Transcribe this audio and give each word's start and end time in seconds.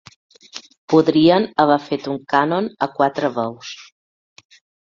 Podrien 0.93 1.45
haver 1.65 1.77
fet 1.89 2.09
un 2.13 2.19
cànon 2.35 2.71
a 2.87 2.91
quatre 2.97 3.33
veus. 3.39 3.77